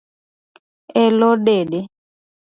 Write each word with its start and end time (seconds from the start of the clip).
Elo 1.03 1.31
dede 1.45 1.79